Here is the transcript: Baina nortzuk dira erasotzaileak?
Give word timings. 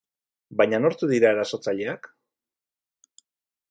Baina 0.61 0.79
nortzuk 0.85 1.13
dira 1.13 1.35
erasotzaileak? 1.37 2.11